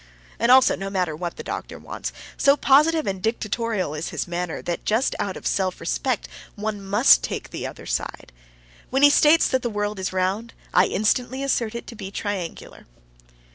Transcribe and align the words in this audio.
And 0.39 0.51
also, 0.51 0.75
no 0.75 0.89
matter 0.89 1.15
what 1.15 1.35
the 1.37 1.43
doctor 1.43 1.77
wants, 1.77 2.11
so 2.35 2.57
positive 2.57 3.05
and 3.05 3.21
dictatorial 3.21 3.93
is 3.93 4.09
his 4.09 4.27
manner 4.27 4.59
that 4.63 4.83
just 4.83 5.13
out 5.19 5.37
of 5.37 5.45
self 5.45 5.79
respect 5.79 6.27
one 6.55 6.81
must 6.81 7.23
take 7.23 7.51
the 7.51 7.67
other 7.67 7.85
side. 7.85 8.31
When 8.89 9.03
he 9.03 9.11
states 9.11 9.47
that 9.49 9.61
the 9.61 9.69
world 9.69 9.99
is 9.99 10.11
round, 10.11 10.55
I 10.73 10.87
instantly 10.87 11.43
assert 11.43 11.75
it 11.75 11.85
to 11.85 11.95
be 11.95 12.09
triangular. 12.09 12.87